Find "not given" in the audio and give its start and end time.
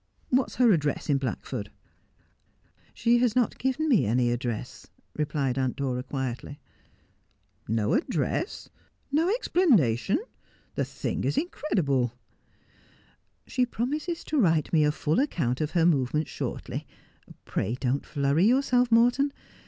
3.35-3.87